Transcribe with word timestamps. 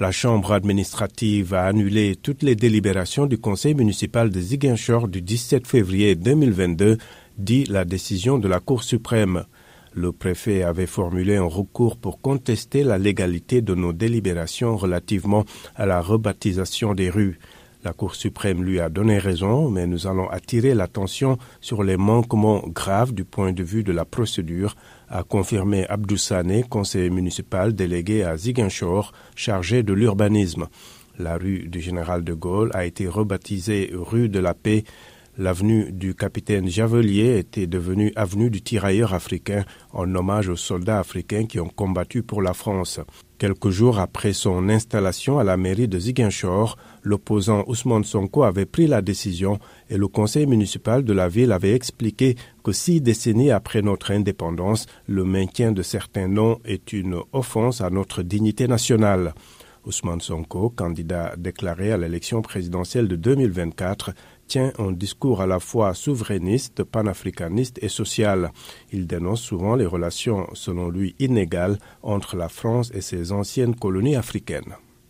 La 0.00 0.12
Chambre 0.12 0.52
administrative 0.52 1.54
a 1.54 1.64
annulé 1.64 2.14
toutes 2.14 2.44
les 2.44 2.54
délibérations 2.54 3.26
du 3.26 3.36
Conseil 3.36 3.74
municipal 3.74 4.30
de 4.30 4.40
Ziguinchor 4.40 5.08
du 5.08 5.22
17 5.22 5.66
février 5.66 6.14
2022, 6.14 6.98
dit 7.36 7.64
la 7.64 7.84
décision 7.84 8.38
de 8.38 8.46
la 8.46 8.60
Cour 8.60 8.84
suprême. 8.84 9.42
Le 9.92 10.12
préfet 10.12 10.62
avait 10.62 10.86
formulé 10.86 11.34
un 11.34 11.48
recours 11.48 11.96
pour 11.96 12.20
contester 12.20 12.84
la 12.84 12.96
légalité 12.96 13.60
de 13.60 13.74
nos 13.74 13.92
délibérations 13.92 14.76
relativement 14.76 15.44
à 15.74 15.84
la 15.84 16.00
rebaptisation 16.00 16.94
des 16.94 17.10
rues. 17.10 17.40
La 17.88 17.94
Cour 17.94 18.16
suprême 18.16 18.62
lui 18.62 18.80
a 18.80 18.90
donné 18.90 19.16
raison, 19.16 19.70
mais 19.70 19.86
nous 19.86 20.06
allons 20.06 20.28
attirer 20.28 20.74
l'attention 20.74 21.38
sur 21.62 21.82
les 21.82 21.96
manquements 21.96 22.62
graves 22.66 23.14
du 23.14 23.24
point 23.24 23.52
de 23.52 23.62
vue 23.62 23.82
de 23.82 23.92
la 23.92 24.04
procédure, 24.04 24.76
a 25.08 25.22
confirmé 25.22 25.86
Abdou 25.86 26.16
conseiller 26.68 27.08
municipal 27.08 27.74
délégué 27.74 28.24
à 28.24 28.36
Ziguinchor, 28.36 29.14
chargé 29.34 29.82
de 29.82 29.94
l'urbanisme. 29.94 30.68
La 31.18 31.38
rue 31.38 31.66
du 31.66 31.80
Général 31.80 32.24
de 32.24 32.34
Gaulle 32.34 32.70
a 32.74 32.84
été 32.84 33.08
rebaptisée 33.08 33.90
rue 33.94 34.28
de 34.28 34.38
la 34.38 34.52
Paix 34.52 34.84
L'avenue 35.40 35.92
du 35.92 36.16
capitaine 36.16 36.66
Javelier 36.66 37.38
était 37.38 37.68
devenue 37.68 38.12
avenue 38.16 38.50
du 38.50 38.60
tirailleur 38.60 39.14
africain 39.14 39.64
en 39.92 40.12
hommage 40.16 40.48
aux 40.48 40.56
soldats 40.56 40.98
africains 40.98 41.46
qui 41.46 41.60
ont 41.60 41.68
combattu 41.68 42.24
pour 42.24 42.42
la 42.42 42.54
France. 42.54 42.98
Quelques 43.38 43.70
jours 43.70 44.00
après 44.00 44.32
son 44.32 44.68
installation 44.68 45.38
à 45.38 45.44
la 45.44 45.56
mairie 45.56 45.86
de 45.86 45.96
Ziguinchor, 45.96 46.76
l'opposant 47.04 47.62
Ousmane 47.68 48.02
Sonko 48.02 48.42
avait 48.42 48.66
pris 48.66 48.88
la 48.88 49.00
décision 49.00 49.60
et 49.88 49.96
le 49.96 50.08
conseil 50.08 50.46
municipal 50.46 51.04
de 51.04 51.12
la 51.12 51.28
ville 51.28 51.52
avait 51.52 51.72
expliqué 51.72 52.34
que 52.64 52.72
six 52.72 53.00
décennies 53.00 53.52
après 53.52 53.80
notre 53.80 54.10
indépendance, 54.10 54.86
le 55.06 55.22
maintien 55.22 55.70
de 55.70 55.82
certains 55.82 56.26
noms 56.26 56.58
est 56.64 56.92
une 56.92 57.16
offense 57.32 57.80
à 57.80 57.90
notre 57.90 58.24
dignité 58.24 58.66
nationale. 58.66 59.34
Ousmane 59.88 60.20
Sonko, 60.20 60.68
candidat 60.68 61.34
déclaré 61.38 61.92
à 61.92 61.96
l'élection 61.96 62.42
présidentielle 62.42 63.08
de 63.08 63.16
2024, 63.16 64.10
tient 64.48 64.72
un 64.78 64.90
discours 64.90 65.40
à 65.40 65.46
la 65.46 65.60
fois 65.60 65.94
souverainiste, 65.94 66.82
panafricaniste 66.82 67.78
et 67.82 67.88
social. 67.88 68.50
Il 68.90 69.06
dénonce 69.06 69.42
souvent 69.42 69.76
les 69.76 69.86
relations, 69.86 70.48
selon 70.54 70.88
lui, 70.88 71.14
inégales 71.20 71.78
entre 72.02 72.36
la 72.36 72.48
France 72.48 72.90
et 72.94 73.00
ses 73.02 73.30
anciennes 73.30 73.76
colonies 73.76 74.16
africaines. 74.16 74.74